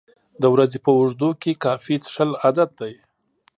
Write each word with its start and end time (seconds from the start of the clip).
د 0.41 0.43
ورځې 0.53 0.77
په 0.85 0.91
اوږدو 0.97 1.29
کې 1.41 1.59
کافي 1.63 1.95
څښل 2.03 2.31
عادت 2.43 2.69
دی. 2.81 2.93